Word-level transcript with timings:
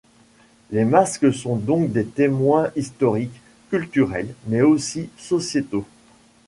Les 0.71 0.83
masques 0.83 1.31
sont 1.31 1.57
donc 1.57 1.91
des 1.91 2.05
témoins 2.07 2.71
historiques, 2.75 3.39
culturels, 3.69 4.33
mais 4.47 4.61
aussi 4.61 5.09
sociétaux. 5.15 5.85